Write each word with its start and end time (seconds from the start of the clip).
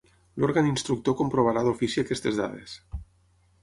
L'òrgan 0.43 0.69
instructor 0.69 1.17
comprovarà 1.21 1.65
d'ofici 1.69 2.05
aquestes 2.07 2.43
dades. 2.45 2.79